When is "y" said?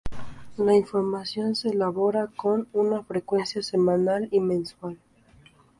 4.31-4.39